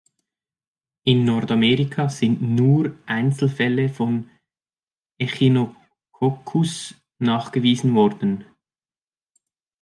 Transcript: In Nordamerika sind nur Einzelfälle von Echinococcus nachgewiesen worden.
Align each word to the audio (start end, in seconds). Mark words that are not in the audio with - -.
In 1.03 1.25
Nordamerika 1.25 2.09
sind 2.09 2.41
nur 2.41 2.97
Einzelfälle 3.05 3.87
von 3.87 4.31
Echinococcus 5.19 6.95
nachgewiesen 7.19 7.93
worden. 7.93 8.45